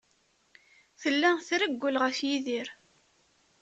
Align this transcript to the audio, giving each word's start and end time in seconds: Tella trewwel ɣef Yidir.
Tella 1.01 1.31
trewwel 1.47 1.95
ɣef 2.03 2.17
Yidir. 2.27 2.67